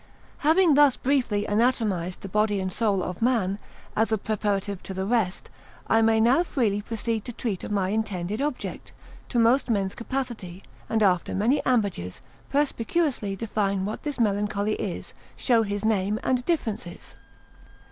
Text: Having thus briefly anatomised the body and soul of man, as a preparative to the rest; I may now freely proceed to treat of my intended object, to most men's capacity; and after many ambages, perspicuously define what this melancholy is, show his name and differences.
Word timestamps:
Having 0.39 0.73
thus 0.73 0.97
briefly 0.97 1.45
anatomised 1.45 2.21
the 2.21 2.27
body 2.27 2.59
and 2.59 2.73
soul 2.73 3.03
of 3.03 3.21
man, 3.21 3.59
as 3.95 4.11
a 4.11 4.17
preparative 4.17 4.81
to 4.81 4.95
the 4.95 5.05
rest; 5.05 5.51
I 5.85 6.01
may 6.01 6.19
now 6.19 6.41
freely 6.41 6.81
proceed 6.81 7.23
to 7.25 7.31
treat 7.31 7.63
of 7.63 7.69
my 7.69 7.89
intended 7.89 8.41
object, 8.41 8.93
to 9.29 9.37
most 9.37 9.69
men's 9.69 9.93
capacity; 9.93 10.63
and 10.89 11.03
after 11.03 11.35
many 11.35 11.61
ambages, 11.67 12.19
perspicuously 12.49 13.35
define 13.35 13.85
what 13.85 14.01
this 14.01 14.19
melancholy 14.19 14.73
is, 14.73 15.13
show 15.35 15.61
his 15.61 15.85
name 15.85 16.19
and 16.23 16.43
differences. 16.45 17.13